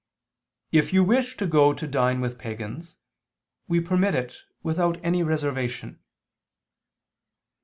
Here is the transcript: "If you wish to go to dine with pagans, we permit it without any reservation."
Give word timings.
"If 0.71 0.93
you 0.93 1.03
wish 1.03 1.37
to 1.37 1.45
go 1.45 1.75
to 1.75 1.85
dine 1.85 2.21
with 2.21 2.39
pagans, 2.39 2.95
we 3.67 3.79
permit 3.79 4.15
it 4.15 4.35
without 4.63 4.97
any 5.05 5.21
reservation." 5.21 5.99